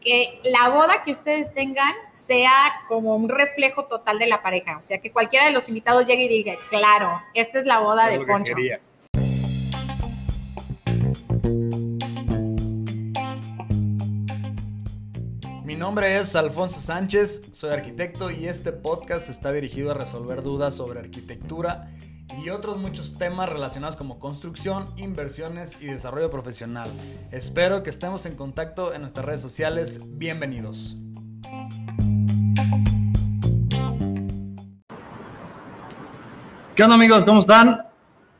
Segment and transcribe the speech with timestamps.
[0.00, 2.52] que la boda que ustedes tengan sea
[2.88, 4.78] como un reflejo total de la pareja.
[4.78, 8.08] O sea, que cualquiera de los invitados llegue y diga, claro, esta es la boda
[8.08, 8.54] de Poncho.
[15.64, 20.74] Mi nombre es Alfonso Sánchez, soy arquitecto y este podcast está dirigido a resolver dudas
[20.74, 21.90] sobre arquitectura
[22.42, 26.90] y otros muchos temas relacionados como construcción, inversiones y desarrollo profesional.
[27.30, 30.00] Espero que estemos en contacto en nuestras redes sociales.
[30.06, 30.96] Bienvenidos.
[36.74, 37.26] ¿Qué onda amigos?
[37.26, 37.82] ¿Cómo están?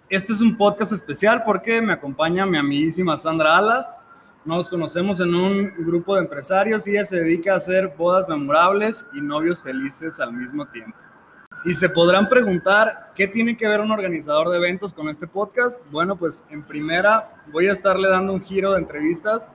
[0.08, 3.98] Este es un podcast especial porque me acompaña mi amiguísima Sandra Alas.
[4.46, 9.06] Nos conocemos en un grupo de empresarios y ella se dedica a hacer bodas memorables
[9.12, 10.96] y novios felices al mismo tiempo.
[11.62, 15.84] Y se podrán preguntar, ¿qué tiene que ver un organizador de eventos con este podcast?
[15.90, 19.50] Bueno, pues en primera voy a estarle dando un giro de entrevistas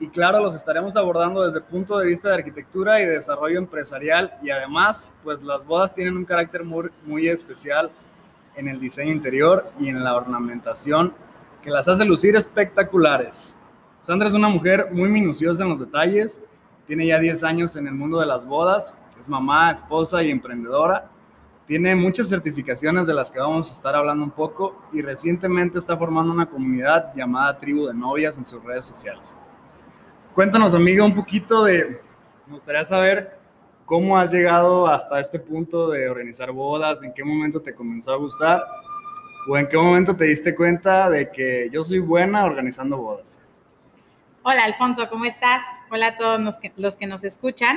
[0.00, 4.34] y claro, los estaremos abordando desde el punto de vista de arquitectura y desarrollo empresarial
[4.42, 7.88] y además, pues las bodas tienen un carácter muy, muy especial
[8.56, 11.14] en el diseño interior y en la ornamentación
[11.62, 13.56] que las hace lucir espectaculares.
[14.00, 16.42] Sandra es una mujer muy minuciosa en los detalles,
[16.88, 21.08] tiene ya 10 años en el mundo de las bodas, es mamá, esposa y emprendedora
[21.68, 25.98] tiene muchas certificaciones de las que vamos a estar hablando un poco y recientemente está
[25.98, 29.36] formando una comunidad llamada Tribu de Novias en sus redes sociales.
[30.34, 32.00] Cuéntanos, amiga, un poquito de,
[32.46, 33.38] me gustaría saber
[33.84, 38.16] cómo has llegado hasta este punto de organizar bodas, en qué momento te comenzó a
[38.16, 38.64] gustar
[39.46, 43.38] o en qué momento te diste cuenta de que yo soy buena organizando bodas.
[44.42, 45.62] Hola, Alfonso, ¿cómo estás?
[45.90, 47.76] Hola a todos los que, los que nos escuchan.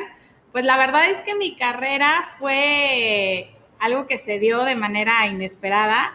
[0.53, 6.13] Pues la verdad es que mi carrera fue algo que se dio de manera inesperada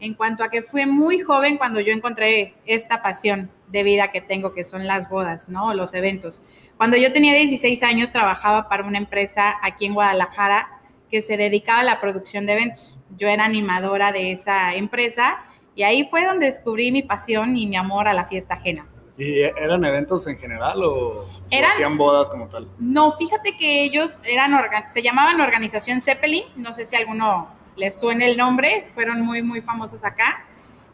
[0.00, 4.20] en cuanto a que fue muy joven cuando yo encontré esta pasión de vida que
[4.20, 5.74] tengo, que son las bodas, ¿no?
[5.74, 6.42] Los eventos.
[6.76, 10.68] Cuando yo tenía 16 años trabajaba para una empresa aquí en Guadalajara
[11.10, 13.00] que se dedicaba a la producción de eventos.
[13.16, 15.38] Yo era animadora de esa empresa
[15.74, 18.86] y ahí fue donde descubrí mi pasión y mi amor a la fiesta ajena.
[19.18, 22.68] ¿Y eran eventos en general o, hacían bodas como tal?
[22.78, 24.52] No, fíjate que ellos eran
[24.88, 29.42] se llamaban Organización Zeppelin, no sé si a alguno les suene el nombre, fueron muy,
[29.42, 30.44] muy famosos acá,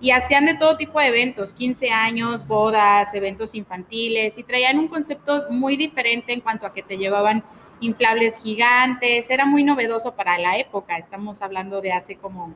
[0.00, 4.88] y hacían de todo tipo de eventos, 15 años, bodas, eventos infantiles, y traían un
[4.88, 7.44] concepto muy diferente en cuanto a que te llevaban
[7.80, 12.54] inflables gigantes, era muy novedoso para la época, estamos hablando de hace como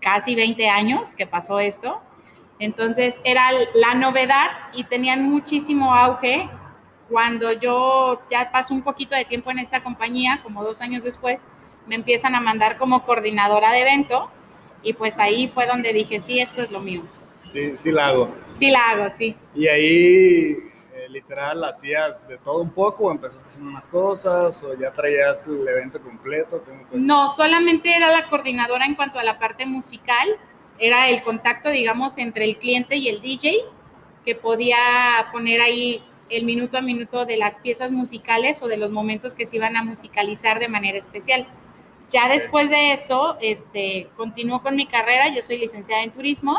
[0.00, 2.02] casi 20 años que pasó esto
[2.58, 6.48] entonces era la novedad y tenían muchísimo auge.
[7.08, 11.46] Cuando yo ya paso un poquito de tiempo en esta compañía, como dos años después,
[11.86, 14.30] me empiezan a mandar como coordinadora de evento
[14.82, 17.02] y pues ahí fue donde dije, sí, esto es lo mío.
[17.50, 18.28] Sí, sí la hago.
[18.58, 19.34] Sí la hago, sí.
[19.54, 20.68] Y ahí
[20.98, 25.46] eh, literal hacías de todo un poco o empezaste haciendo unas cosas o ya traías
[25.46, 26.62] el evento completo?
[26.92, 30.28] No, solamente era la coordinadora en cuanto a la parte musical
[30.78, 33.56] era el contacto, digamos, entre el cliente y el DJ,
[34.24, 34.76] que podía
[35.32, 39.46] poner ahí el minuto a minuto de las piezas musicales o de los momentos que
[39.46, 41.46] se iban a musicalizar de manera especial.
[42.10, 46.58] Ya después de eso, este, continúo con mi carrera, yo soy licenciada en turismo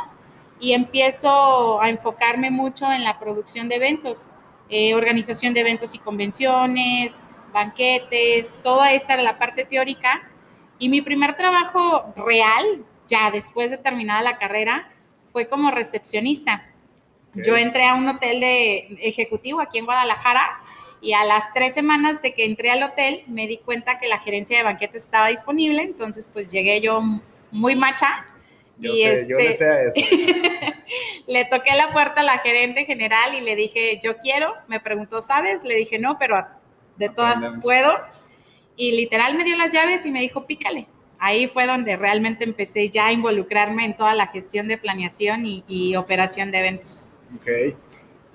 [0.59, 4.29] y empiezo a enfocarme mucho en la producción de eventos,
[4.69, 10.29] eh, organización de eventos y convenciones, banquetes, toda esta era la parte teórica.
[10.77, 14.89] Y mi primer trabajo real, ya después de terminada la carrera,
[15.33, 16.65] fue como recepcionista.
[17.33, 20.61] Yo entré a un hotel de ejecutivo aquí en Guadalajara
[21.01, 24.19] y a las tres semanas de que entré al hotel me di cuenta que la
[24.19, 27.01] gerencia de banquetes estaba disponible, entonces pues llegué yo
[27.51, 28.25] muy macha.
[28.77, 30.01] Yo y sé, yo le este, a eso.
[31.27, 35.21] le toqué la puerta a la gerente general y le dije, yo quiero, me preguntó,
[35.21, 35.63] ¿sabes?
[35.63, 36.45] Le dije, no, pero
[36.97, 37.93] de todas puedo.
[38.75, 40.87] Y literal me dio las llaves y me dijo, pícale
[41.19, 45.95] ahí fue donde realmente empecé ya a involucrarme en toda la gestión de planeación y,
[45.95, 47.11] operación de eventos.
[47.35, 47.75] Ok.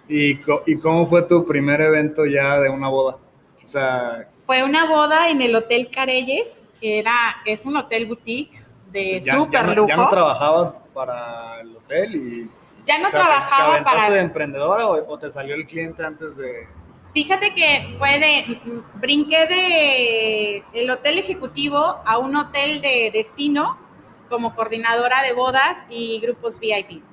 [0.08, 3.16] ¿Y, ¿Y, cómo fue tu primer evento ya de una boda?
[3.62, 7.14] O sea, fue una boda en el Hotel Carelles, que era,
[7.46, 9.88] es un hotel boutique de súper lujo.
[9.88, 12.14] ¿Ya no trabajabas para el hotel?
[12.14, 12.50] y
[12.84, 14.10] Ya no trabajaba para...
[14.10, 16.68] de emprendedora o te salió el cliente antes de...?
[17.14, 18.60] Fíjate que fue de,
[18.94, 23.78] brinqué de el hotel ejecutivo a un hotel de destino
[24.28, 27.04] como coordinadora de bodas y grupos VIP.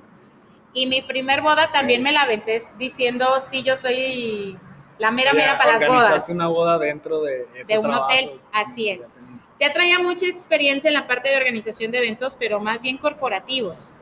[0.74, 4.58] Y mi primer boda también me la aventé diciendo, sí, yo soy
[4.98, 6.28] la mera mera para las bodas.
[6.30, 9.12] una boda dentro de, de un hotel, así es.
[9.60, 13.94] Ya traía mucha experiencia en la parte de organización de eventos, pero más bien corporativos.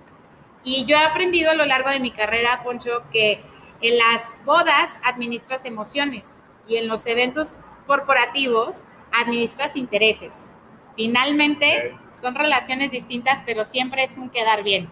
[0.64, 3.42] Y yo he aprendido a lo largo de mi carrera, Poncho, que
[3.80, 10.50] en las bodas administras emociones y en los eventos corporativos administras intereses.
[10.96, 14.90] Finalmente son relaciones distintas, pero siempre es un quedar bien.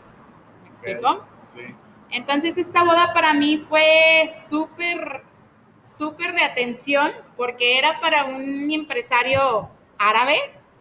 [0.63, 1.25] ¿Me explico?
[1.55, 1.75] Sí.
[2.11, 5.23] Entonces esta boda para mí fue súper,
[5.85, 9.69] súper de atención porque era para un empresario
[9.99, 10.39] árabe,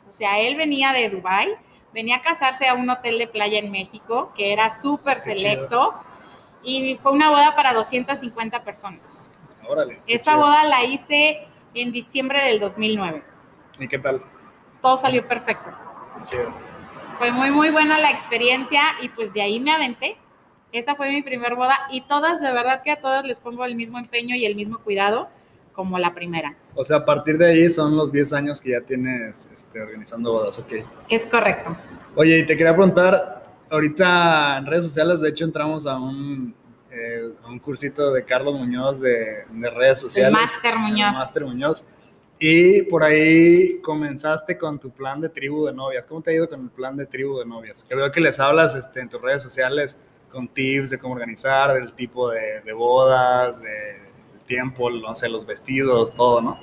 [0.09, 1.53] o sea, él venía de Dubái,
[1.93, 5.93] venía a casarse a un hotel de playa en México que era súper selecto
[6.67, 9.25] y fue una boda para 250 personas.
[9.67, 10.01] Órale.
[10.05, 13.23] Esa boda la hice en diciembre del 2009.
[13.79, 14.21] ¿Y qué tal?
[14.81, 15.71] Todo salió perfecto.
[16.25, 16.51] Chido.
[17.17, 20.17] Fue muy, muy buena la experiencia y pues de ahí me aventé.
[20.73, 23.75] Esa fue mi primer boda y todas, de verdad que a todas les pongo el
[23.75, 25.29] mismo empeño y el mismo cuidado
[25.71, 26.53] como la primera.
[26.75, 30.33] O sea, a partir de ahí son los 10 años que ya tienes este, organizando
[30.33, 30.73] bodas, ¿ok?
[31.07, 31.77] Es correcto.
[32.15, 33.36] Oye, y te quería preguntar,
[33.69, 36.53] ahorita en redes sociales, de hecho, entramos a un,
[36.91, 40.29] eh, un cursito de Carlos Muñoz de, de redes sociales.
[40.29, 41.13] El Máster Muñoz.
[41.13, 41.83] Máster Muñoz.
[42.39, 46.05] Y por ahí comenzaste con tu plan de tribu de novias.
[46.05, 47.83] ¿Cómo te ha ido con el plan de tribu de novias?
[47.83, 49.97] Que veo que les hablas este, en tus redes sociales
[50.29, 54.07] con tips de cómo organizar, del tipo de, de bodas, de
[54.47, 56.59] tiempo, no sé, los vestidos, todo, ¿no?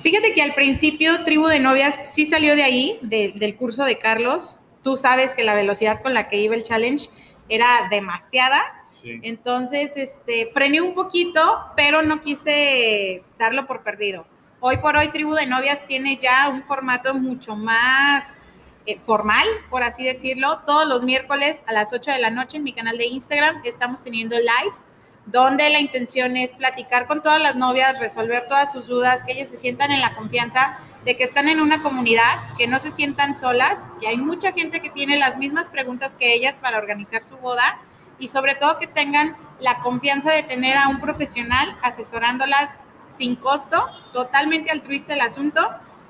[0.00, 4.60] Fíjate que al principio Tribu de Novias sí salió de ahí, del curso de Carlos.
[4.86, 7.08] Tú sabes que la velocidad con la que iba el challenge
[7.48, 8.62] era demasiada.
[9.02, 11.40] Entonces, este, frené un poquito,
[11.74, 14.28] pero no quise darlo por perdido.
[14.60, 18.38] Hoy por hoy, Tribu de Novias tiene ya un formato mucho más
[18.86, 20.60] eh, formal, por así decirlo.
[20.64, 24.02] Todos los miércoles a las 8 de la noche en mi canal de Instagram estamos
[24.02, 24.84] teniendo lives
[25.26, 29.48] donde la intención es platicar con todas las novias, resolver todas sus dudas, que ellas
[29.48, 33.36] se sientan en la confianza de que están en una comunidad, que no se sientan
[33.36, 37.36] solas, que hay mucha gente que tiene las mismas preguntas que ellas para organizar su
[37.36, 37.78] boda
[38.18, 42.76] y sobre todo que tengan la confianza de tener a un profesional asesorándolas
[43.06, 45.60] sin costo, totalmente altruista el asunto,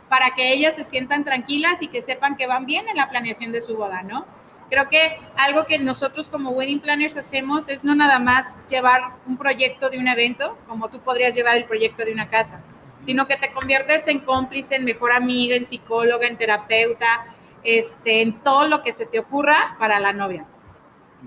[0.08, 3.52] para que ellas se sientan tranquilas y que sepan que van bien en la planeación
[3.52, 4.24] de su boda, ¿no?
[4.70, 9.36] Creo que algo que nosotros como wedding planners hacemos es no nada más llevar un
[9.36, 12.62] proyecto de un evento, como tú podrías llevar el proyecto de una casa,
[13.06, 17.24] sino que te conviertes en cómplice, en mejor amiga, en psicóloga, en terapeuta,
[17.62, 20.44] este, en todo lo que se te ocurra para la novia.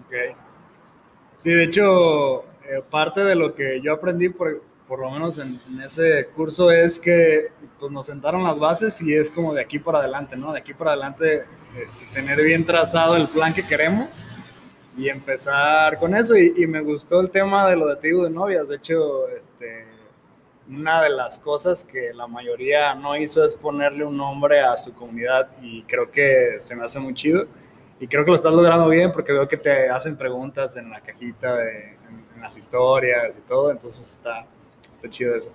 [0.06, 0.36] Ok.
[1.38, 5.58] Sí, de hecho, eh, parte de lo que yo aprendí, por, por lo menos en,
[5.82, 7.48] ese curso, es que
[7.80, 10.52] pues, nos sentaron las bases y es como de aquí para adelante, ¿no?
[10.52, 11.46] De aquí para adelante
[11.78, 14.10] este, tener bien trazado el plan que queremos
[14.98, 16.36] y empezar con eso.
[16.36, 18.68] Y, me gustó el tema de lo de tribu de novias.
[18.68, 19.99] De hecho, este,
[20.70, 24.94] una de las cosas que la mayoría no hizo es ponerle un nombre a su
[24.94, 27.48] comunidad y creo que se me hace muy chido.
[28.00, 31.02] Y creo que lo estás logrando bien porque veo que te hacen preguntas en la
[31.02, 31.98] cajita, de,
[32.36, 34.46] en, las historias y todo, entonces está,
[34.90, 35.52] está chido eso.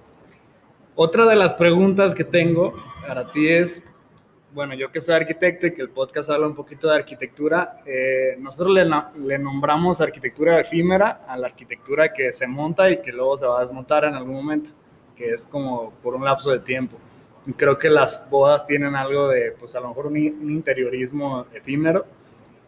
[0.95, 2.75] Otra de las preguntas que tengo
[3.09, 3.83] para ti es,
[4.53, 8.37] bueno, yo que soy arquitecto y que el podcast habla un poquito de arquitectura, eh,
[8.39, 13.39] nosotros le, le, nombramos arquitectura efímera a la arquitectura que se monta y que luego
[13.39, 14.71] se va a desmontar en algún momento,
[15.17, 16.97] que es como por un lapso de tiempo.
[17.57, 22.05] Creo que las bodas tienen algo de, pues a lo mejor un, interiorismo efímero.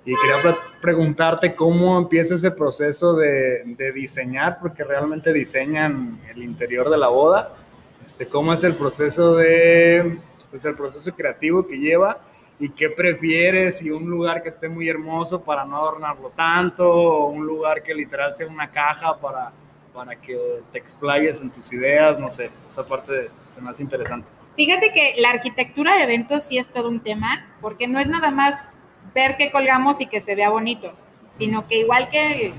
[0.04, 6.88] Y quería preguntarte cómo empieza ese proceso de, de, diseñar, porque realmente diseñan el interior
[6.88, 7.56] de la boda.
[8.04, 10.18] Este, ¿Cómo es el proceso de
[10.50, 12.18] pues el proceso creativo que lleva
[12.58, 17.26] y qué prefieres, si un lugar que esté muy hermoso para no adornarlo tanto, o
[17.26, 19.52] un lugar que literal sea una caja para,
[19.96, 20.38] para que
[20.72, 24.28] te explayes en tus ideas, no sé, esa parte se me hace interesante.
[24.54, 28.30] Fíjate que la arquitectura de eventos sí es todo un tema, porque no es nada
[28.30, 28.76] más
[29.14, 30.92] ver qué colgamos y que se vea bonito,
[31.30, 32.52] sino que igual que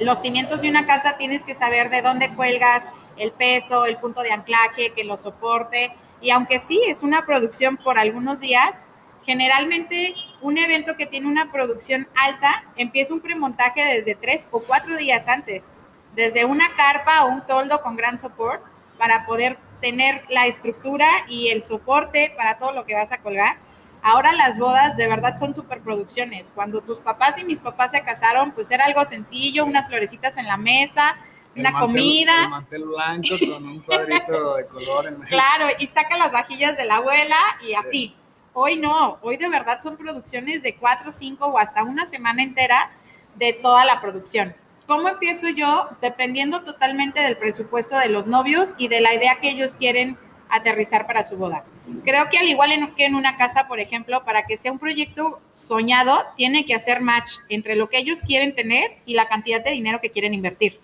[0.00, 4.22] los cimientos de una casa tienes que saber de dónde cuelgas, el peso, el punto
[4.22, 8.84] de anclaje, que lo soporte, y aunque sí es una producción por algunos días,
[9.24, 14.96] generalmente un evento que tiene una producción alta empieza un premontaje desde tres o cuatro
[14.96, 15.76] días antes,
[16.14, 18.64] desde una carpa o un toldo con gran soporte
[18.98, 23.56] para poder tener la estructura y el soporte para todo lo que vas a colgar.
[24.02, 26.50] Ahora las bodas de verdad son superproducciones.
[26.54, 30.46] Cuando tus papás y mis papás se casaron, pues era algo sencillo, unas florecitas en
[30.46, 31.16] la mesa,
[31.56, 32.44] una comida.
[32.44, 36.84] El mantel blanco con un cuadrito de color en Claro, y saca las vajillas de
[36.84, 38.16] la abuela y así.
[38.54, 42.90] Hoy no, hoy de verdad son producciones de cuatro, cinco o hasta una semana entera
[43.34, 44.54] de toda la producción.
[44.86, 45.88] ¿Cómo empiezo yo?
[46.00, 50.16] Dependiendo totalmente del presupuesto de los novios y de la idea que ellos quieren
[50.48, 51.64] aterrizar para su boda.
[52.04, 55.40] Creo que al igual que en una casa, por ejemplo, para que sea un proyecto
[55.54, 59.70] soñado, tiene que hacer match entre lo que ellos quieren tener y la cantidad de
[59.70, 60.78] dinero que quieren invertir.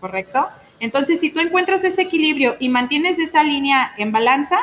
[0.00, 0.48] ¿Correcto?
[0.80, 4.58] Entonces, si tú encuentras ese equilibrio y mantienes esa línea en balanza,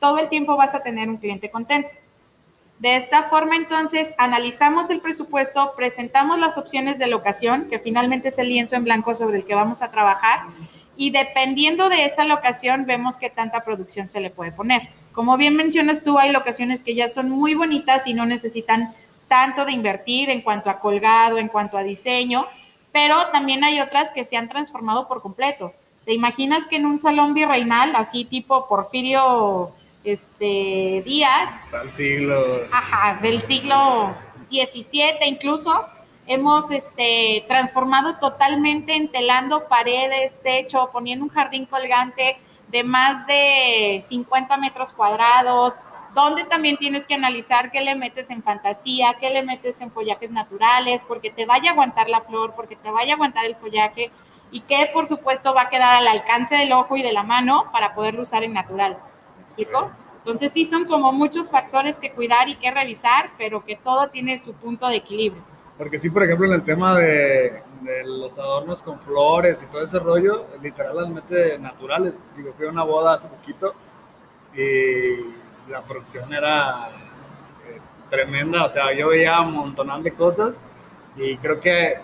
[0.00, 1.88] todo el tiempo vas a tener un cliente contento.
[2.78, 8.38] De esta forma, entonces, analizamos el presupuesto, presentamos las opciones de locación, que finalmente es
[8.38, 10.40] el lienzo en blanco sobre el que vamos a trabajar,
[10.94, 14.82] y dependiendo de esa locación, vemos qué tanta producción se le puede poner.
[15.12, 18.94] Como bien mencionas tú, hay locaciones que ya son muy bonitas y no necesitan
[19.28, 22.46] tanto de invertir en cuanto a colgado, en cuanto a diseño,
[22.92, 25.72] pero también hay otras que se han transformado por completo.
[26.04, 29.72] ¿Te imaginas que en un salón virreinal, así tipo Porfirio
[30.06, 31.52] este, días.
[31.70, 32.60] Del siglo.
[32.72, 34.14] Ajá, del siglo
[34.50, 35.86] XVII incluso.
[36.28, 44.56] Hemos este, transformado totalmente entelando paredes, techo, poniendo un jardín colgante de más de 50
[44.56, 45.78] metros cuadrados,
[46.14, 50.30] donde también tienes que analizar qué le metes en fantasía, qué le metes en follajes
[50.30, 54.10] naturales, porque te vaya a aguantar la flor, porque te vaya a aguantar el follaje
[54.50, 57.70] y que por supuesto va a quedar al alcance del ojo y de la mano
[57.72, 58.98] para poderlo usar en natural.
[59.46, 59.92] ¿Me explico?
[60.18, 64.40] Entonces sí son como muchos factores que cuidar y que revisar, pero que todo tiene
[64.40, 65.40] su punto de equilibrio.
[65.78, 67.62] Porque sí, por ejemplo, en el tema de,
[68.04, 72.14] los adornos con flores y todo ese rollo, literalmente naturales.
[72.36, 73.74] Digo, fui a una boda hace poquito
[74.52, 76.88] y la producción era
[77.68, 78.64] eh, tremenda.
[78.64, 80.60] O sea, yo veía un montón de cosas
[81.14, 81.98] y creo que,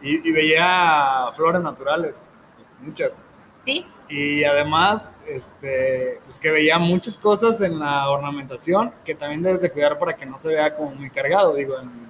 [0.00, 2.24] y, y veía flores naturales,
[2.56, 3.20] pues muchas.
[3.56, 3.86] Sí.
[4.08, 9.70] Y además, este, pues que veía muchas cosas en la ornamentación que también debes de
[9.70, 11.54] cuidar para que no se vea como muy cargado.
[11.54, 12.06] Digo, en,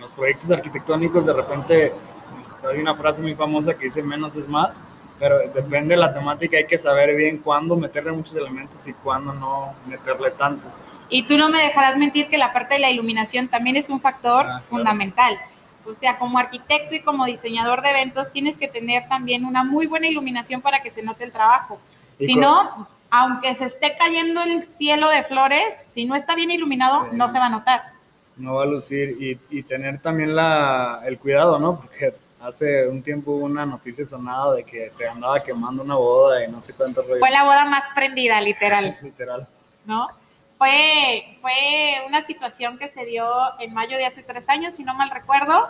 [0.00, 1.92] los proyectos arquitectónicos de repente
[2.40, 4.74] este, hay una frase muy famosa que dice menos es más,
[5.18, 9.34] pero depende de la temática, hay que saber bien cuándo meterle muchos elementos y cuándo
[9.34, 10.80] no meterle tantos.
[11.10, 14.00] Y tú no me dejarás mentir que la parte de la iluminación también es un
[14.00, 15.36] factor ah, fundamental.
[15.84, 19.86] O sea, como arquitecto y como diseñador de eventos tienes que tener también una muy
[19.86, 21.78] buena iluminación para que se note el trabajo.
[22.20, 27.08] Si no, aunque se esté cayendo el cielo de flores, si no está bien iluminado,
[27.12, 27.92] no se va a notar.
[28.36, 29.16] No va a lucir
[29.50, 31.80] y, tener también la, el cuidado, ¿no?
[31.80, 36.44] Porque hace un tiempo hubo una noticia sonada de que se andaba quemando una boda
[36.44, 38.96] y no sé cuánto Fue la boda más prendida, literal.
[39.02, 39.46] literal.
[39.84, 40.08] ¿No?
[40.56, 43.26] Fue, fue una situación que se dio
[43.58, 45.68] en mayo de hace tres años, si no mal recuerdo.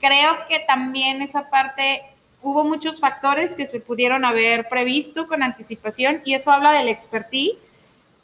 [0.00, 2.02] Creo que también esa parte
[2.42, 7.56] hubo muchos factores que se pudieron haber previsto con anticipación y eso habla del expertise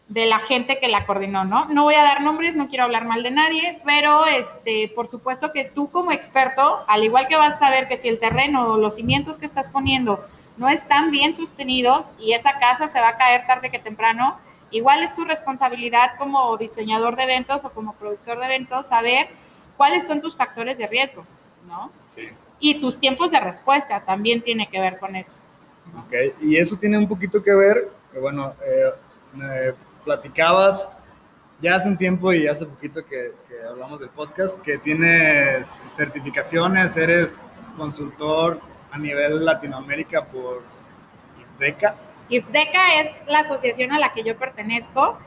[0.09, 1.65] de la gente que la coordinó, ¿no?
[1.67, 5.53] No voy a dar nombres, no quiero hablar mal de nadie, pero este, por supuesto
[5.53, 8.79] que tú como experto, al igual que vas a saber que si el terreno o
[8.79, 10.25] los cimientos que estás poniendo
[10.57, 14.39] no están bien sostenidos y esa casa se va a caer tarde que temprano,
[14.71, 19.29] Igual es tu responsabilidad como diseñador de eventos o como productor de eventos saber
[19.77, 21.25] cuáles son tus factores de riesgo,
[21.67, 21.91] ¿no?
[22.15, 22.29] Sí.
[22.59, 25.37] Y tus tiempos de respuesta también tiene que ver con eso.
[25.99, 29.73] Ok, y eso tiene un poquito que ver, bueno, eh,
[30.05, 30.91] platicabas
[31.61, 36.97] ya hace un tiempo y hace poquito que, que, hablamos del podcast, que tienes certificaciones,
[36.97, 37.39] eres
[37.77, 38.61] consultor
[38.91, 40.63] a nivel Latinoamérica por
[41.41, 41.97] IFDECA.
[42.29, 45.19] IFDECA es la asociación a la que yo pertenezco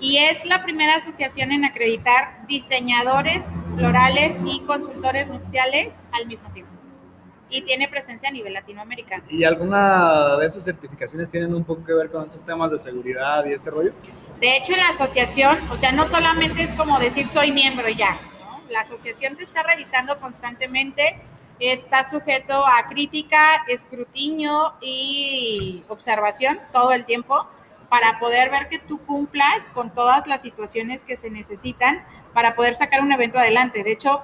[0.00, 3.44] y es la primera asociación en acreditar diseñadores
[3.76, 6.67] florales y consultores nupciales al mismo tiempo.
[7.50, 9.22] Y tiene presencia a nivel Latinoamérica.
[9.28, 13.44] ¿Y alguna de esas certificaciones tienen un poco que ver con estos temas de seguridad
[13.46, 13.92] y este rollo?
[14.40, 18.20] De hecho, en la asociación, o sea, no solamente es como decir soy miembro ya,
[18.40, 18.60] ¿no?
[18.70, 21.20] La asociación te está revisando constantemente
[21.60, 27.46] está sujeto a crítica, escrutinio y observación todo el tiempo
[27.88, 32.74] para poder ver que tú cumplas con todas las situaciones que se necesitan para poder
[32.74, 33.82] sacar un evento adelante.
[33.82, 34.22] De hecho,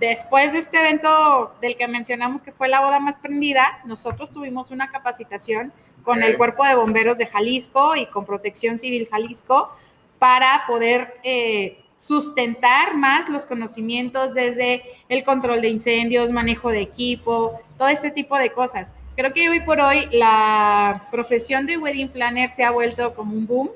[0.00, 4.70] después de este evento del que mencionamos que fue la boda más prendida, nosotros tuvimos
[4.70, 5.72] una capacitación
[6.02, 9.70] con el Cuerpo de Bomberos de Jalisco y con Protección Civil Jalisco
[10.18, 17.60] para poder eh, sustentar más los conocimientos desde el control de incendios, manejo de equipo,
[17.78, 18.94] todo ese tipo de cosas.
[19.16, 23.46] Creo que hoy por hoy la profesión de wedding planner se ha vuelto como un
[23.46, 23.70] boom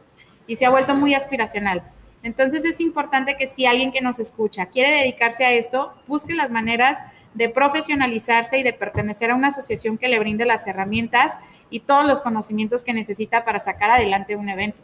[0.46, 1.82] y se ha vuelto muy aspiracional.
[2.22, 6.50] Entonces es importante que si alguien que nos escucha quiere dedicarse a esto, busque las
[6.50, 6.98] maneras
[7.34, 11.38] de profesionalizarse y de pertenecer a una asociación que le brinde las herramientas
[11.70, 14.82] y todos los conocimientos que necesita para sacar adelante un evento.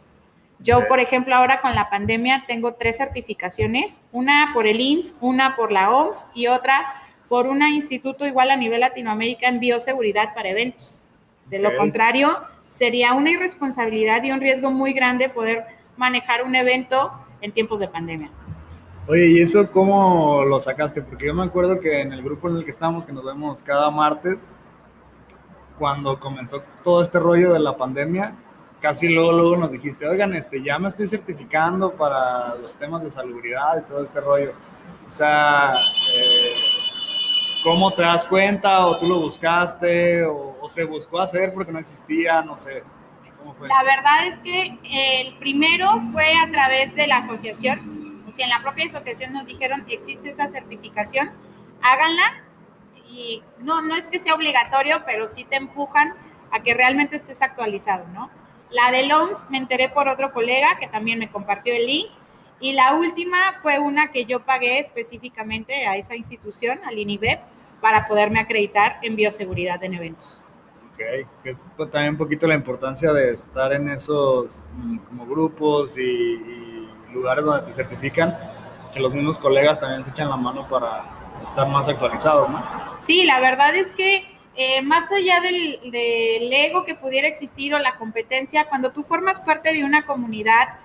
[0.59, 5.55] Yo, por ejemplo, ahora con la pandemia tengo tres certificaciones, una por el INS, una
[5.55, 6.85] por la OMS y otra
[7.27, 11.01] por un instituto igual a nivel Latinoamérica en bioseguridad para eventos.
[11.49, 12.37] De lo contrario,
[12.67, 15.65] sería una irresponsabilidad y un riesgo muy grande poder
[15.97, 17.11] manejar un evento
[17.41, 18.31] en tiempos de pandemia.
[19.07, 21.01] Oye, ¿y eso cómo lo sacaste?
[21.01, 23.61] Porque yo me acuerdo que en el grupo en el que estamos, que nos vemos
[23.61, 24.47] cada martes,
[25.77, 28.35] cuando comenzó todo este rollo de la pandemia,
[28.79, 33.09] casi luego, luego nos dijiste, oigan, este, ya me estoy certificando para los temas de
[33.09, 34.53] salubridad y todo este rollo.
[35.07, 35.73] O sea,
[36.13, 36.53] eh,
[37.63, 38.85] ¿cómo te das cuenta?
[38.87, 40.23] ¿O tú lo buscaste?
[40.25, 42.41] O, se buscó hacer porque no existía?
[42.41, 42.83] No sé.
[43.45, 48.23] ¿Cómo fue la verdad es que el primero fue a través de la asociación.
[48.27, 51.31] O sea, en la propia asociación nos dijeron, existe esa certificación,
[51.79, 52.43] háganla.
[53.07, 56.15] Y no, no es que sea obligatorio, pero sí te empujan
[56.49, 58.31] a que realmente estés actualizado, ¿no?
[58.71, 62.09] La de LOMS me enteré por otro colega que también me compartió el link.
[62.59, 67.41] Y la última fue una que yo pagué específicamente a esa institución, al INIBEP,
[67.79, 70.41] para poderme acreditar en bioseguridad en eventos.
[70.95, 71.57] Ok, que es
[71.91, 77.65] también un poquito la importancia de estar en esos mm, como grupos y, lugares donde
[77.65, 78.35] te certifican,
[78.93, 81.05] que los mismos colegas también se echan la mano para
[81.43, 82.61] estar más actualizados, ¿no?
[82.97, 84.25] Sí, la verdad es que
[84.57, 85.79] eh, más allá del,
[86.53, 90.79] ego que pudiera existir o la competencia, cuando tú formas parte de una comunidad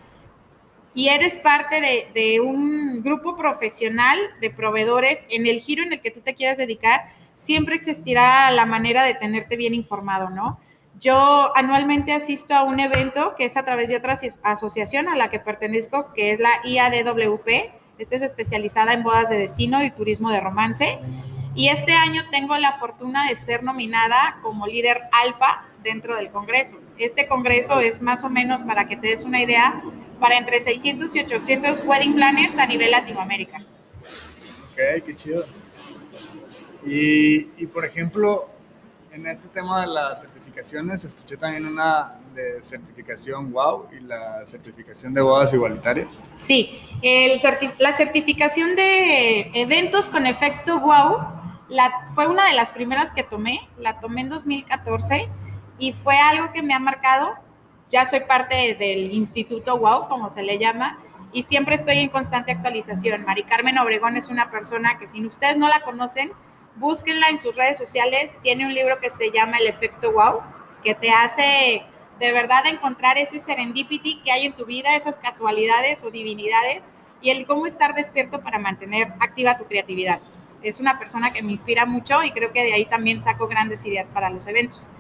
[0.92, 1.80] y eres parte
[2.12, 6.58] de, un grupo profesional de proveedores en el giro en el que tú te quieras
[6.58, 10.60] dedicar, siempre existirá la manera de tenerte bien informado, ¿no?
[10.98, 15.30] Yo anualmente asisto a un evento que es a través de otra asociación a la
[15.30, 17.48] que pertenezco, que es la IADWP.
[17.98, 20.98] Esta es especializada en bodas de destino y turismo de romance.
[21.54, 26.76] Y este año tengo la fortuna de ser nominada como líder alfa dentro del Congreso.
[26.98, 29.82] Este Congreso es más o menos, para que te des una idea,
[30.20, 33.62] para entre 600 y 800 wedding planners a nivel Latinoamérica.
[34.72, 35.59] Ok, qué chido.
[36.84, 38.48] Y, y por ejemplo,
[39.12, 45.12] en este tema de las certificaciones, escuché también una de certificación WOW y la certificación
[45.14, 46.18] de bodas igualitarias.
[46.36, 47.40] Sí, el
[47.78, 51.18] la certificación de eventos con efecto WOW
[52.14, 55.28] fue una de las primeras que tomé, la tomé en 2014
[55.78, 57.34] y fue algo que me ha marcado.
[57.88, 60.98] Ya soy parte del Instituto WOW, como se le llama,
[61.32, 63.24] y siempre estoy en constante actualización.
[63.24, 66.32] Mari Carmen Obregón es una persona que si ustedes no la conocen,
[66.80, 68.34] búsquenla en sus redes sociales.
[68.42, 70.40] Tiene un libro que se llama El efecto WOW,
[70.82, 71.84] que te hace
[72.18, 76.82] de verdad encontrar ese serendipity que hay en tu vida, esas casualidades o divinidades,
[77.22, 80.20] y el cómo estar despierto para mantener activa tu creatividad
[80.62, 83.84] es una persona que me inspira mucho y creo que de ahí también saco grandes
[83.84, 84.90] ideas para los eventos.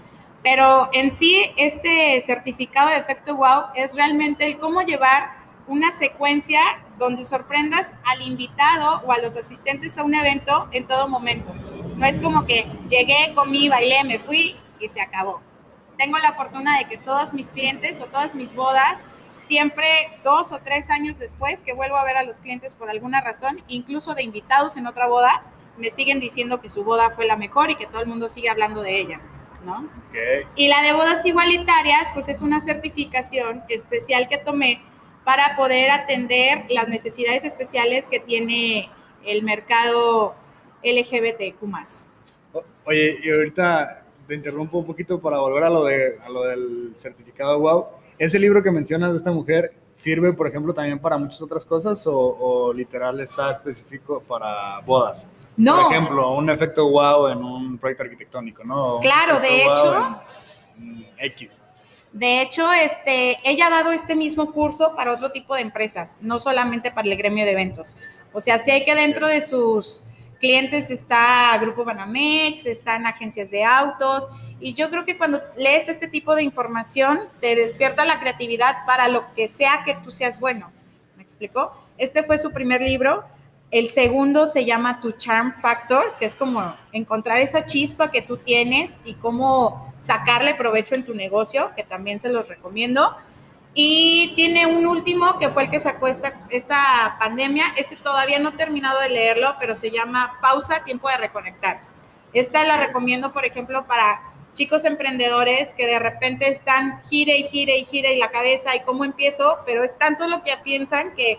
[0.42, 5.32] Pero en sí, este certificado de efecto wow es realmente el cómo llevar
[5.66, 6.60] una secuencia
[7.00, 11.52] donde sorprendas al invitado o a los asistentes a un evento en todo momento.
[11.96, 15.40] No es como que llegué, comí, bailé, me fui y se acabó.
[15.96, 19.00] Tengo la fortuna de que todos mis clientes o todas mis bodas,
[19.46, 19.86] siempre
[20.22, 23.62] dos o tres años después que vuelvo a ver a los clientes por alguna razón,
[23.66, 25.42] incluso de invitados en otra boda,
[25.78, 28.50] me siguen diciendo que su boda fue la mejor y que todo el mundo sigue
[28.50, 29.20] hablando de ella,
[29.64, 29.88] ¿no?
[30.54, 34.82] Y la de bodas igualitarias, pues es una certificación especial que tomé
[35.30, 38.90] para poder atender las necesidades especiales que tiene
[39.24, 40.34] el mercado
[40.82, 41.62] LGBTQ+.
[42.84, 46.94] Oye, y ahorita te interrumpo un poquito para volver a lo, de, a lo del
[46.96, 47.86] certificado WOW.
[48.18, 52.04] Ese libro que mencionas de esta mujer, ¿sirve, por ejemplo, también para muchas otras cosas
[52.08, 55.28] o, o literal está específico para bodas?
[55.56, 55.84] No.
[55.84, 58.98] Por ejemplo, un efecto wow en un proyecto arquitectónico, ¿no?
[58.98, 60.20] claro, de hecho.
[61.18, 61.60] X.
[62.12, 66.38] De hecho, este, ella ha dado este mismo curso para otro tipo de empresas, no
[66.38, 67.96] solamente para el gremio de eventos.
[68.32, 70.04] O sea, hay que dentro de sus
[70.40, 76.08] clientes está Grupo Banamex, están agencias de autos, y yo creo que cuando lees este
[76.08, 80.72] tipo de información, te despierta la creatividad para lo que sea que tú seas bueno.
[81.16, 81.72] ¿Me explicó?
[81.98, 83.24] Este fue su primer libro
[83.70, 88.36] el segundo se llama Tu Charm Factor, que es como encontrar esa chispa que tú
[88.36, 93.16] tienes y cómo sacarle provecho en tu negocio, que también se los recomiendo.
[93.72, 97.66] Y tiene un último que fue el que sacó esta, esta pandemia.
[97.76, 101.80] Este todavía no he terminado de leerlo, pero se llama Pausa, Tiempo de Reconectar.
[102.32, 104.20] Esta la recomiendo, por ejemplo, para
[104.52, 108.80] chicos emprendedores que de repente están gire y gire y gire y la cabeza y
[108.80, 111.38] cómo empiezo, pero es tanto lo que piensan que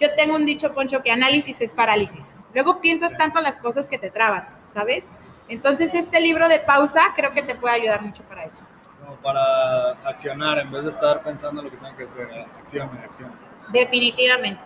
[0.00, 2.36] yo tengo un dicho, Poncho, que análisis es parálisis.
[2.52, 5.10] Luego piensas tanto las cosas que te trabas, ¿sabes?
[5.48, 8.64] Entonces, este libro de pausa creo que te puede ayudar mucho para eso.
[9.00, 12.28] Como para accionar, en vez de estar pensando lo que tengo que hacer,
[12.58, 13.30] acción, acción.
[13.72, 14.64] Definitivamente.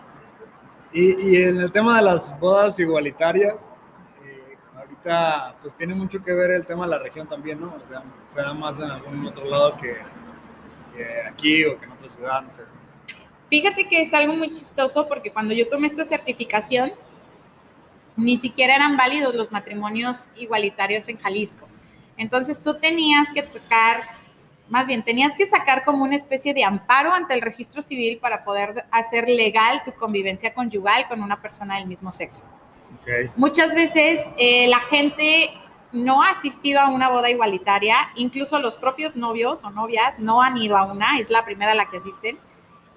[0.91, 3.69] Y, y, en el tema de las bodas igualitarias,
[4.25, 7.75] eh, ahorita pues tiene mucho que ver el tema de la región también, ¿no?
[7.81, 9.97] O sea, se da más en algún otro lado que,
[10.95, 12.63] que aquí o que en otra ciudad, no sé.
[13.49, 16.91] Fíjate que es algo muy chistoso porque cuando yo tomé esta certificación,
[18.15, 21.67] ni siquiera eran válidos los matrimonios igualitarios en Jalisco.
[22.17, 24.01] Entonces tú tenías que tocar,
[24.67, 28.43] más bien, tenías que sacar como una especie de amparo ante el registro civil para
[28.43, 32.43] poder hacer legal tu convivencia conyugal con una persona del mismo sexo.
[33.37, 35.51] Muchas veces eh, la gente
[35.91, 40.57] no ha asistido a una boda igualitaria, incluso los propios novios o novias no han
[40.57, 42.37] ido a una, es la primera a la que asisten.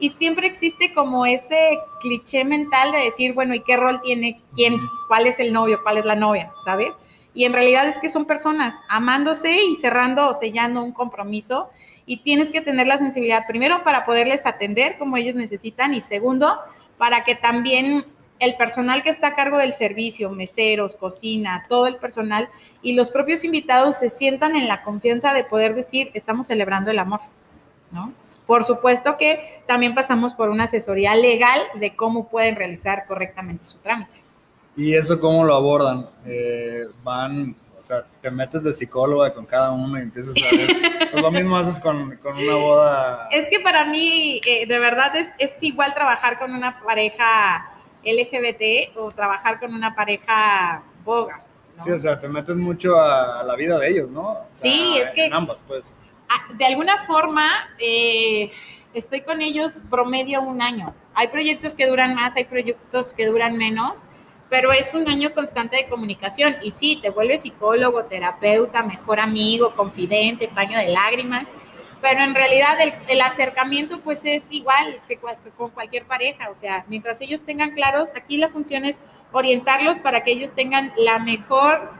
[0.03, 4.81] Y siempre existe como ese cliché mental de decir, bueno, ¿y qué rol tiene quién?
[5.07, 5.79] ¿Cuál es el novio?
[5.81, 6.51] ¿Cuál es la novia?
[6.65, 6.93] ¿Sabes?
[7.35, 11.71] Y en realidad es que son personas amándose y cerrando o sellando un compromiso
[12.05, 16.59] y tienes que tener la sensibilidad primero para poderles atender como ellos necesitan y segundo,
[16.99, 18.05] para que también
[18.41, 22.49] el personal que está a cargo del servicio, meseros, cocina, todo el personal
[22.83, 26.99] y los propios invitados se sientan en la confianza de poder decir, estamos celebrando el
[26.99, 27.21] amor,
[27.93, 28.12] ¿no?
[28.47, 33.79] Por supuesto que también pasamos por una asesoría legal de cómo pueden realizar correctamente su
[33.79, 34.13] trámite.
[34.77, 36.09] ¿Y eso cómo lo abordan?
[36.27, 40.71] Eh, van, o sea, te metes de psicóloga con cada uno y empiezas a ver.
[41.13, 43.29] pues lo mismo haces con, con, una boda.
[43.31, 47.71] Es que para mí, eh, de verdad, es, es igual trabajar con una pareja
[48.05, 51.43] LGBT o trabajar con una pareja boga.
[51.77, 54.39] Sí, o sea, te metes mucho a, la vida de ellos, ¿no?
[54.53, 55.27] sí, es que...
[55.27, 55.95] En ambas, pues.
[56.55, 58.51] De alguna forma, eh,
[58.95, 60.95] estoy con ellos promedio un año.
[61.14, 64.07] Hay proyectos que duran más, hay proyectos que duran menos,
[64.49, 66.57] pero es un año constante de comunicación.
[66.62, 71.49] Y sí, te vuelves psicólogo, terapeuta, mejor amigo, confidente, paño de lágrimas
[72.03, 72.77] pero en realidad
[73.09, 75.18] el, acercamiento pues es igual que,
[75.57, 80.25] con cualquier pareja, o sea, mientras ellos tengan claros, aquí la función es orientarlos para
[80.25, 81.92] que ellos tengan la mejor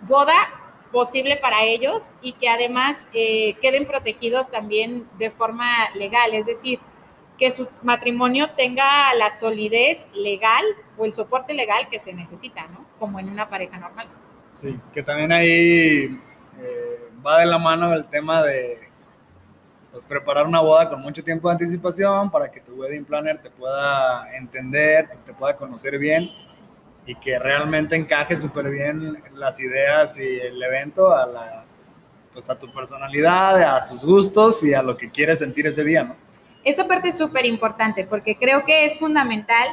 [0.00, 0.34] boda
[0.92, 6.80] posible para ellos y que además eh, queden protegidos también de forma legal, es decir,
[7.38, 10.64] que su matrimonio tenga la solidez legal
[10.98, 12.84] o el soporte legal que se necesita, ¿no?
[12.98, 14.08] Como en una pareja normal.
[14.54, 16.18] Sí, que también ahí
[16.60, 18.78] eh, va de la mano el tema de
[19.90, 23.50] pues, preparar una boda con mucho tiempo de anticipación para que tu wedding planner te
[23.50, 26.28] pueda entender, te pueda conocer bien
[27.06, 31.64] y que realmente encaje súper bien las ideas y el evento a, la,
[32.32, 36.04] pues a tu personalidad, a tus gustos y a lo que quieres sentir ese día,
[36.04, 36.16] ¿no?
[36.62, 39.66] Esa parte es súper importante porque creo que es fundamental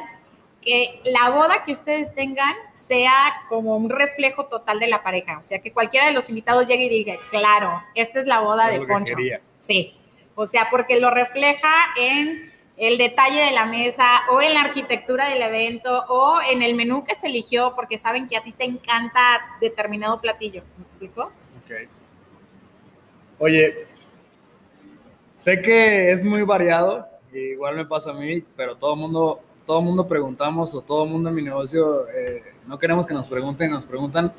[0.62, 3.12] que la boda que ustedes tengan sea
[3.48, 5.38] como un reflejo total de la pareja.
[5.38, 8.68] O sea, que cualquiera de los invitados llegue y diga, claro, esta es la boda
[8.68, 9.14] de Poncho.
[9.58, 9.94] Sí,
[10.34, 15.28] o sea, porque lo refleja en el detalle de la mesa o en la arquitectura
[15.28, 18.64] del evento o en el menú que se eligió porque saben que a ti te
[18.64, 20.62] encanta determinado platillo.
[20.76, 21.32] ¿Me explico?
[21.64, 21.88] Ok.
[23.40, 23.86] Oye,
[25.34, 29.80] sé que es muy variado, igual me pasa a mí, pero todo el mundo, todo
[29.80, 33.70] mundo preguntamos o todo el mundo en mi negocio, eh, no queremos que nos pregunten,
[33.70, 34.32] nos preguntan,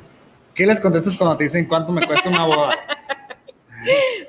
[0.53, 2.75] ¿qué les contestas cuando te dicen cuánto me cuesta una boda?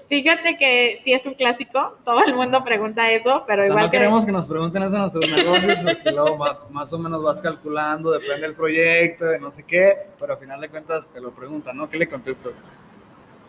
[0.09, 4.27] Fíjate que sí es un clásico, todo el mundo pregunta eso, pero igual no queremos
[4.27, 8.11] que nos pregunten eso en nuestros negocios porque luego más, más o menos vas calculando,
[8.13, 11.77] depende del proyecto, de no sé qué, pero al final de cuentas te lo preguntan,
[11.77, 11.89] ¿no?
[11.89, 12.63] ¿Qué le contestas?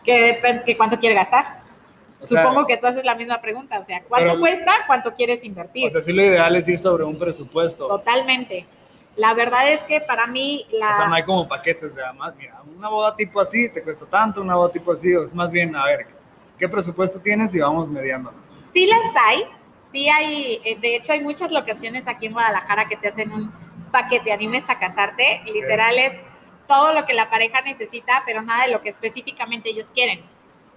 [0.04, 1.62] Que, depende, que cuánto quiere gastar.
[2.24, 4.72] Supongo que tú haces la misma pregunta, o sea, ¿cuánto cuesta?
[4.86, 5.86] ¿Cuánto quieres invertir?
[5.86, 7.88] O sea, sí lo ideal es ir sobre un presupuesto.
[7.88, 8.66] Totalmente.
[9.16, 10.90] La verdad es que para mí la...
[10.90, 14.06] O sea, no hay como paquetes, de más, mira, una boda tipo así te cuesta
[14.06, 16.06] tanto, una boda tipo así, es más bien, a ver,
[16.58, 18.32] ¿qué presupuesto tienes y vamos mediando?
[18.72, 19.44] Sí las hay,
[19.92, 23.52] sí hay, eh, de hecho hay muchas locaciones aquí en Guadalajara que te hacen un
[23.90, 26.12] paquete, animes a casarte, literal es
[26.66, 30.22] todo lo que la pareja necesita, pero nada de lo que específicamente ellos quieren.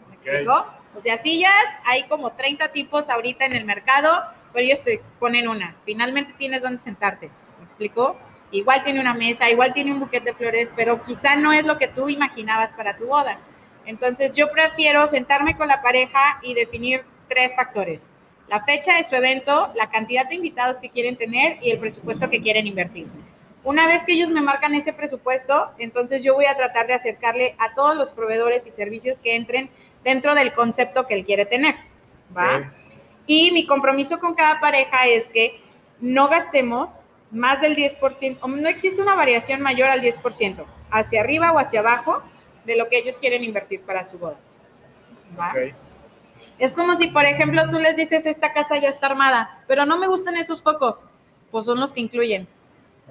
[0.10, 0.66] ¿Me explico?
[0.96, 4.12] O sea, sillas, hay como 30 tipos ahorita en el mercado,
[4.52, 5.76] pero ellos te ponen una.
[5.86, 7.30] Finalmente tienes donde sentarte.
[7.78, 8.16] ¿Me explico?
[8.52, 11.78] Igual tiene una mesa, igual tiene un buquete de flores, pero quizá no es lo
[11.78, 13.38] que tú imaginabas para tu boda.
[13.86, 18.14] Entonces yo prefiero sentarme con la pareja y definir tres factores.
[18.48, 22.30] La fecha de su evento, la cantidad de invitados que quieren tener y el presupuesto
[22.30, 23.08] que quieren invertir.
[23.64, 27.56] Una vez que ellos me marcan ese presupuesto, entonces yo voy a tratar de acercarle
[27.58, 29.70] a todos los proveedores y servicios que entren
[30.04, 31.76] dentro del concepto que él quiere tener.
[32.36, 32.72] ¿va?
[33.28, 35.60] Y mi compromiso con cada pareja es que
[36.00, 37.02] no gastemos
[37.36, 42.24] más del 10%, no existe una variación mayor al 10%, hacia arriba o hacia abajo
[42.66, 44.38] de lo que ellos quieren invertir para su boda.
[46.58, 49.98] Es como si, por ejemplo, tú les dices, esta casa ya está armada, pero no
[49.98, 51.08] me gustan esos focos,
[51.52, 52.48] pues son los que incluyen.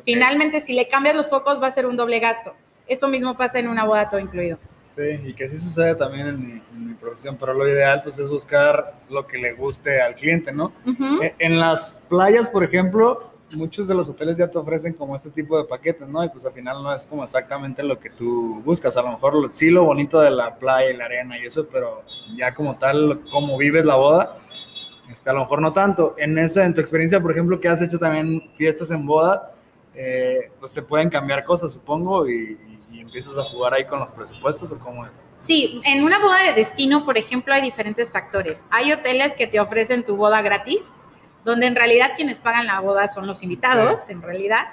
[0.04, 2.54] Finalmente, si le cambias los focos, va a ser un doble gasto.
[2.86, 4.58] Eso mismo pasa en una boda todo incluido.
[4.96, 8.94] Sí, y que así sucede también en mi, profesión, pero lo ideal pues es buscar
[9.10, 10.72] lo que le guste al cliente, ¿no?
[11.20, 15.30] E, en, las playas, por ejemplo, muchos de los hoteles ya te ofrecen como este
[15.30, 16.24] tipo de paquetes, ¿no?
[16.24, 18.96] Y pues al final no es como exactamente lo que tú buscas.
[18.96, 22.02] A lo mejor sí lo bonito de la playa y la arena y eso, pero
[22.36, 24.38] ya como tal, como vives la boda,
[25.12, 26.14] este, a lo mejor no tanto.
[26.18, 29.52] En, esa, en tu experiencia, por ejemplo, que has hecho también fiestas en boda,
[29.94, 32.58] eh, pues se pueden cambiar cosas, supongo, y,
[32.90, 35.22] y, empiezas a jugar ahí con los presupuestos o cómo es.
[35.36, 38.66] Sí, en una boda de destino, por ejemplo, hay diferentes factores.
[38.70, 40.96] Hay hoteles que te ofrecen tu boda gratis
[41.44, 44.66] donde en realidad quienes pagan la boda son los invitados, en realidad,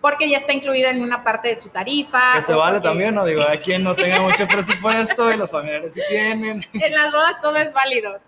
[0.00, 2.34] porque ya está incluida en una parte de su tarifa.
[2.34, 3.24] Que se vale también, ¿no?
[3.24, 6.64] Digo, hay quien no tenga mucho presupuesto y los familiares sí tienen.
[6.72, 8.18] En las bodas todo es válido.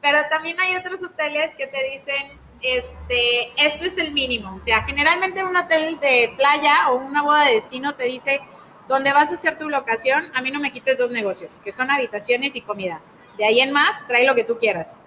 [0.00, 4.56] Pero también hay otros hoteles que te dicen, este, esto es el mínimo.
[4.56, 8.40] O sea, generalmente un hotel de playa o una boda de destino te dice,
[8.88, 11.90] donde vas a hacer tu locación, a mí no me quites dos negocios, que son
[11.90, 13.00] habitaciones y comida.
[13.38, 15.02] De ahí en más, trae lo que tú quieras.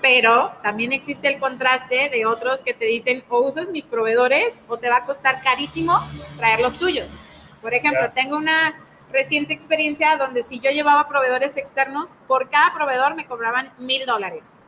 [0.00, 4.78] Pero también existe el contraste de otros que te dicen o usas mis proveedores o
[4.78, 6.00] te va a costar carísimo
[6.36, 7.18] traer los tuyos.
[7.60, 8.74] Por ejemplo, tengo una
[9.12, 14.60] reciente experiencia donde si yo llevaba proveedores externos, por cada proveedor me cobraban mil dólares.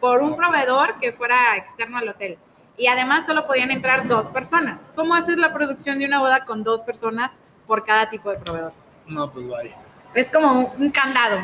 [0.00, 2.38] Por un proveedor que fuera externo al hotel.
[2.76, 4.90] Y además solo podían entrar dos personas.
[4.94, 7.30] ¿Cómo haces la producción de una boda con dos personas
[7.66, 8.72] por cada tipo de proveedor?
[9.06, 9.76] No, pues vaya.
[10.14, 11.38] Es como un, candado.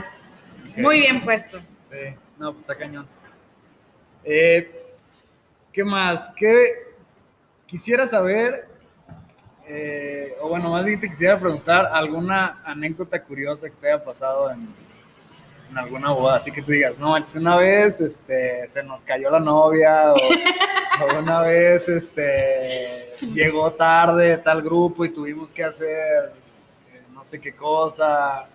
[0.77, 1.59] Muy bien puesto.
[1.89, 2.17] Sí.
[2.41, 3.07] No, pues está cañón.
[4.25, 4.87] Eh,
[5.71, 6.31] ¿Qué más?
[6.35, 6.95] ¿Qué
[7.67, 8.67] quisiera saber?
[9.69, 14.51] Eh, o bueno, más bien te quisiera preguntar alguna anécdota curiosa que te haya pasado
[14.51, 14.69] en,
[15.77, 20.15] alguna boda, así que tú digas, no, una vez este, se nos cayó la novia,
[20.15, 26.33] o, una vez este, llegó tarde tal grupo y tuvimos que hacer
[26.91, 28.49] eh, no sé qué cosa.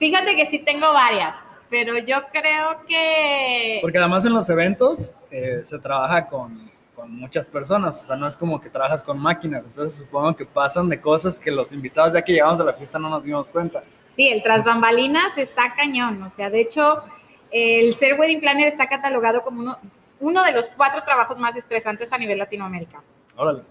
[0.00, 3.80] Fíjate que sí tengo varias pero yo creo que...
[3.82, 8.28] Porque además en los eventos eh, se trabaja con, con, muchas personas, o sea, no
[8.28, 12.12] es como que trabajas con máquinas, entonces supongo que pasan de cosas que los invitados
[12.12, 13.82] ya que llegamos a la fiesta no nos dimos cuenta.
[14.14, 17.02] Sí, el tras bambalinas está cañón, o sea, de hecho,
[17.50, 19.76] el ser wedding planner está catalogado como uno,
[20.20, 23.02] uno de los cuatro trabajos más estresantes a nivel Latinoamérica.
[23.34, 23.62] Órale.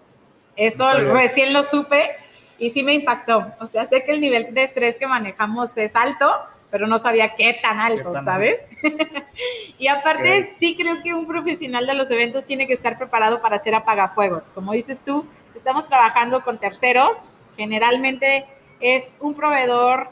[0.58, 2.10] Eso recién lo supe
[2.58, 3.46] y sí me impactó.
[3.62, 6.30] O sea, sé que el nivel de estrés que manejamos es alto,
[6.74, 8.60] pero no sabía qué tan alto, ¿sabes?
[9.78, 13.58] y aparte, sí creo que un profesional de los eventos tiene que estar preparado para
[13.58, 14.46] hacer apagafuegos.
[14.56, 17.16] Como dices tú, estamos trabajando con terceros,
[17.58, 18.48] generalmente
[18.80, 20.10] es un proveedor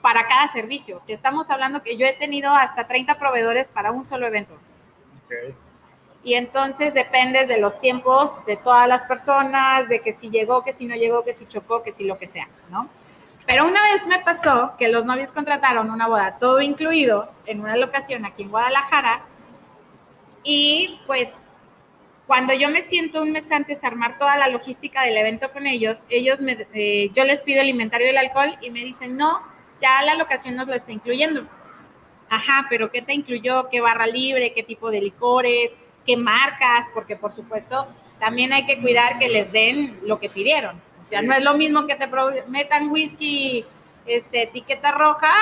[0.00, 0.98] para cada servicio.
[1.00, 4.56] Si estamos hablando que yo he tenido hasta 30 proveedores para un solo evento.
[5.26, 5.54] Okay.
[6.24, 10.72] Y entonces depende de los tiempos de todas las personas, de que si llegó, que
[10.72, 12.88] si no llegó, que si chocó, que si lo que sea, ¿no?
[13.46, 17.76] Pero una vez me pasó que los novios contrataron una boda todo incluido en una
[17.76, 19.22] locación aquí en Guadalajara
[20.44, 21.44] y pues
[22.26, 25.66] cuando yo me siento un mes antes a armar toda la logística del evento con
[25.66, 29.40] ellos, ellos me, eh, yo les pido el inventario del alcohol y me dicen, no,
[29.80, 31.46] ya la locación nos lo está incluyendo.
[32.30, 33.68] Ajá, pero ¿qué te incluyó?
[33.68, 34.54] ¿Qué barra libre?
[34.54, 35.72] ¿Qué tipo de licores?
[36.06, 36.86] ¿Qué marcas?
[36.94, 37.86] Porque por supuesto
[38.18, 40.80] también hay que cuidar que les den lo que pidieron.
[41.02, 42.08] O sea, no es lo mismo que te
[42.46, 43.64] metan whisky,
[44.06, 45.32] este, etiqueta roja.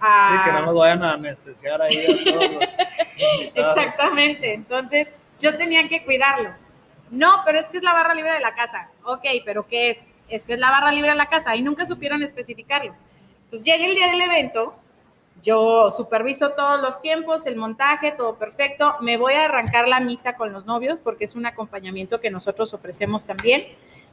[0.00, 2.64] Sí, que no nos vayan a anestesiar ahí a todos los
[3.54, 4.54] Exactamente.
[4.54, 6.50] Entonces, yo tenía que cuidarlo.
[7.10, 8.90] No, pero es que es la barra libre de la casa.
[9.04, 9.98] Ok, pero ¿qué es?
[10.28, 12.94] Es que es la barra libre de la casa y nunca supieron especificarlo.
[13.44, 14.74] Entonces llega el día del evento,
[15.42, 18.96] yo superviso todos los tiempos, el montaje, todo perfecto.
[19.00, 22.74] Me voy a arrancar la misa con los novios porque es un acompañamiento que nosotros
[22.74, 23.64] ofrecemos también.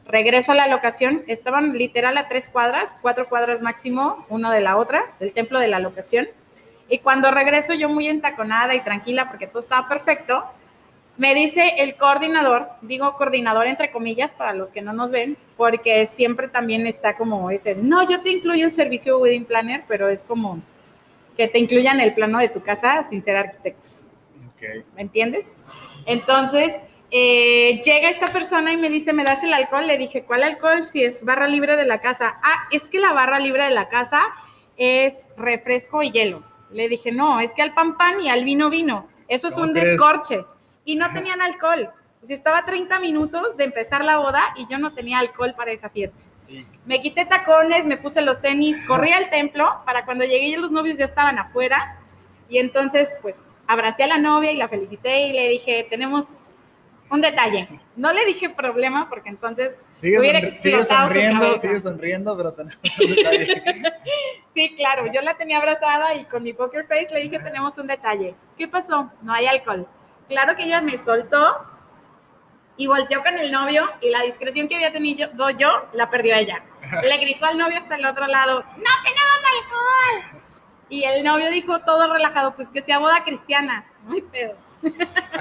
[0.06, 4.78] Regreso a la locación, estaban literal a tres cuadras, cuatro cuadras máximo, una de la
[4.78, 6.28] otra, del templo de la locación.
[6.90, 10.44] Y cuando regreso yo muy entaconada y tranquila porque todo estaba perfecto,
[11.16, 16.06] me dice el coordinador, digo coordinador entre comillas para los que no nos ven, porque
[16.08, 20.24] siempre también está como ese, no, yo te incluyo el servicio Wedding Planner, pero es
[20.24, 20.60] como
[21.38, 24.08] que te incluyan el plano de tu casa sin ser arquitectos.
[24.96, 25.46] ¿Me entiendes?
[26.06, 26.74] Entonces,
[27.16, 29.86] eh, llega esta persona y me dice, ¿me das el alcohol?
[29.86, 30.84] Le dije, ¿cuál alcohol?
[30.84, 32.40] Si es barra libre de la casa.
[32.42, 34.24] Ah, es que la barra libre de la casa
[34.78, 36.44] es refresco y hielo.
[36.72, 39.08] Le dije, no, es que al pan pan y al vino vino.
[39.28, 40.44] Eso es un descorche.
[40.86, 41.92] Y no tenían alcohol.
[42.20, 45.92] Pues estaba 30 minutos de empezar la boda y yo no tenía alcohol para esa
[45.92, 46.18] fiesta.
[46.88, 50.72] Me quité tacones, me puse los tenis, corrí al templo para cuando llegué y los
[50.72, 52.00] novios ya estaban afuera.
[52.50, 56.26] Y entonces, pues, abracé a la novia y la felicité y le dije, tenemos
[57.14, 57.68] un detalle.
[57.96, 63.00] No le dije problema porque entonces sigue hubiera explotado sigue sonriendo, sigue sonriendo, pero tenemos
[63.00, 63.64] un detalle.
[64.56, 67.86] sí, claro, yo la tenía abrazada y con mi poker face le dije tenemos un
[67.86, 68.34] detalle.
[68.58, 69.12] ¿Qué pasó?
[69.22, 69.88] No hay alcohol.
[70.28, 71.64] Claro que ella me soltó
[72.78, 76.64] y volteó con el novio y la discreción que había tenido yo la perdió ella.
[77.04, 80.42] Le gritó al novio hasta el otro lado, no tenemos alcohol.
[80.90, 83.86] Y el novio dijo todo relajado, pues que sea boda cristiana.
[84.04, 84.56] Muy pedo.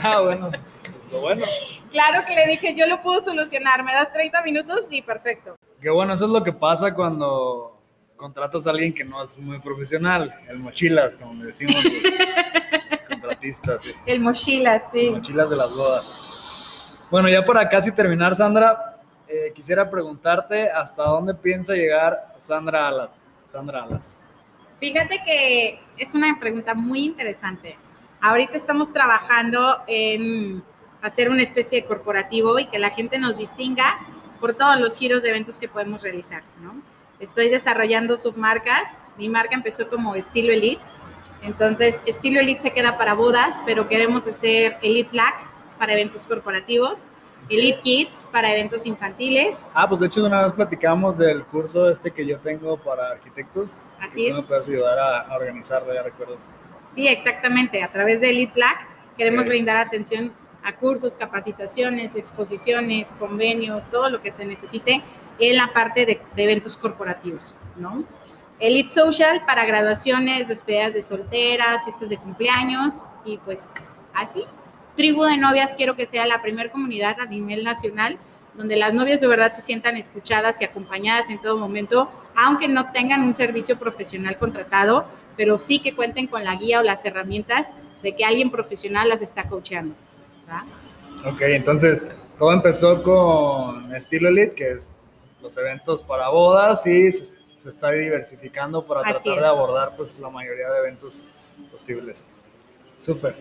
[0.03, 0.51] Ah, bueno,
[1.13, 1.45] lo bueno.
[1.91, 5.57] Claro que le dije, yo lo puedo solucionar, me das 30 minutos, sí, perfecto.
[5.81, 7.79] Qué bueno, eso es lo que pasa cuando
[8.17, 13.83] contratas a alguien que no es muy profesional, el mochilas, como me decimos los, contratistas.
[14.07, 15.07] El mochilas, sí.
[15.07, 16.99] El mochilas de las bodas.
[17.11, 23.11] Bueno, ya para casi terminar, Sandra, eh, quisiera preguntarte hasta dónde piensa llegar Sandra Alas.
[23.51, 24.19] Sandra Alas.
[24.81, 27.77] Fíjate que es una pregunta muy interesante.
[28.21, 30.63] Ahorita estamos trabajando en
[31.03, 33.99] hacer una especie de corporativo y que la gente nos distinga
[34.41, 36.75] por todos los giros de eventos que podemos realizar, ¿no?
[37.21, 39.01] Estoy desarrollando submarcas.
[39.17, 40.83] Mi marca empezó como Estilo Elite.
[41.43, 45.35] Entonces, Estilo Elite se queda para bodas, pero queremos hacer Elite Black
[45.79, 47.07] para eventos corporativos,
[47.49, 49.61] Elite Kids para eventos infantiles.
[49.75, 53.81] Ah, pues de hecho una vez platicamos del curso este que yo tengo para arquitectos.
[54.01, 54.35] Así es.
[54.35, 56.39] me puedes ayudar a, organizarlo, ya recuerdo.
[56.95, 57.83] Sí, exactamente.
[57.83, 58.87] A través de Elite Black
[59.17, 60.33] queremos brindar atención
[60.65, 65.03] a cursos, capacitaciones, exposiciones, convenios, todo lo que se necesite
[65.39, 68.05] en la parte de, eventos corporativos, ¿no?
[68.59, 73.71] Elite Social para graduaciones, despedidas de solteras, fiestas de cumpleaños y pues
[74.15, 74.45] así.
[74.97, 78.19] Tribu de novias quiero que sea la primera comunidad a nivel nacional
[78.55, 82.93] donde las novias de verdad se sientan escuchadas y acompañadas en todo momento, aunque no
[82.93, 87.73] tengan un servicio profesional contratado, pero sí que cuenten con la guía o las herramientas
[88.03, 89.49] de que alguien profesional las está
[90.53, 90.73] coachando.
[91.25, 94.99] Ok, entonces todo empezó con Estilo Elite, que es
[95.41, 97.33] los eventos para bodas y se,
[97.69, 101.25] está diversificando para tratar de abordar pues la mayoría de eventos
[101.71, 102.27] posibles.
[102.99, 103.37] Súper.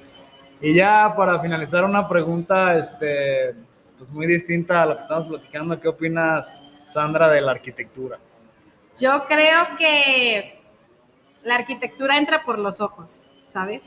[0.60, 3.56] Y ya para finalizar una pregunta este,
[3.98, 8.20] pues muy distinta a lo que estamos platicando, ¿qué opinas Sandra de la arquitectura?
[9.00, 10.62] Yo creo que
[11.44, 13.82] la arquitectura entra por los ojos, ¿sabes?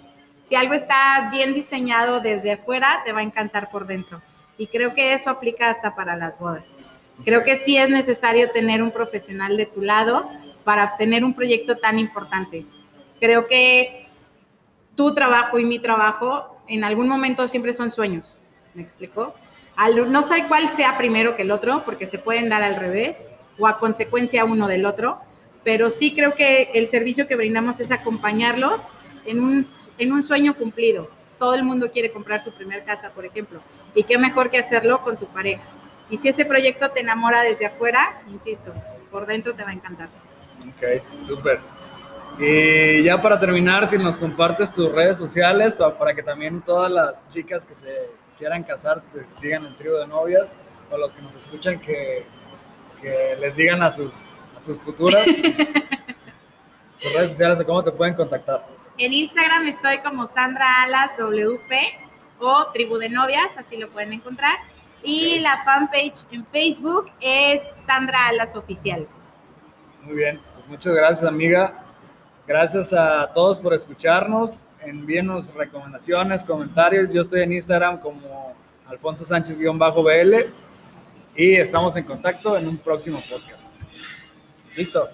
[0.45, 4.21] Si algo está bien diseñado desde afuera, te va a encantar por dentro.
[4.59, 6.83] Y creo que eso aplica hasta para las bodas.
[7.25, 10.29] Creo que sí es necesario tener un profesional de tu lado
[10.65, 12.67] para tener un proyecto tan importante.
[13.21, 14.07] Creo que
[14.95, 18.39] tu trabajo y mi trabajo en algún momento siempre son sueños.
[18.75, 19.35] ¿Me explico?
[20.07, 23.67] no sé cuál sea primero que el otro, porque se pueden dar al revés o
[23.67, 25.19] a consecuencia uno del otro,
[25.65, 28.93] pero sí creo que el servicio que brindamos es acompañarlos
[29.25, 29.67] en un,
[29.99, 31.09] en un sueño cumplido.
[31.39, 33.61] Todo el mundo quiere comprar su primer casa, por ejemplo,
[33.95, 35.65] y qué mejor que hacerlo con tu pareja.
[36.11, 38.73] Y si ese proyecto te enamora desde afuera, insisto,
[39.11, 40.09] por dentro te va a encantar.
[40.61, 41.61] Ok, súper.
[42.39, 47.29] Y ya para terminar, si nos compartes tus redes sociales, para que también todas las
[47.29, 50.51] chicas que se quieran casar te sigan el trío de novias,
[50.91, 52.25] o los que nos escuchan que,
[53.01, 55.25] que les digan a sus, a sus futuras.
[57.03, 58.67] tus redes sociales o cómo te pueden contactar.
[58.97, 61.73] En Instagram estoy como Sandra Alas WP
[62.39, 64.57] o Tribu de Novias, así lo pueden encontrar.
[65.03, 69.07] Y la fanpage en Facebook es Sandra Alas Oficial.
[70.03, 71.85] Muy bien, pues muchas gracias amiga.
[72.47, 74.65] Gracias a todos por escucharnos.
[74.81, 77.13] Envíenos recomendaciones, comentarios.
[77.13, 78.55] Yo estoy en Instagram como
[78.87, 80.35] Alfonso Sánchez-BL
[81.37, 83.73] y estamos en contacto en un próximo podcast.
[84.77, 85.09] Listo.